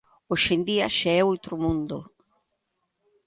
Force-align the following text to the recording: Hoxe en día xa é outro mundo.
Hoxe 0.29 0.51
en 0.57 0.61
día 0.69 0.87
xa 0.97 1.11
é 1.19 1.21
outro 1.29 1.53
mundo. 1.63 1.97